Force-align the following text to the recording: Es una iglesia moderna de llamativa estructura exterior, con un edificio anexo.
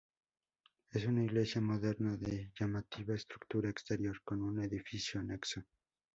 Es 0.89 1.05
una 1.05 1.23
iglesia 1.23 1.61
moderna 1.61 2.17
de 2.17 2.51
llamativa 2.59 3.13
estructura 3.13 3.69
exterior, 3.69 4.19
con 4.23 4.41
un 4.41 4.63
edificio 4.63 5.19
anexo. 5.19 5.61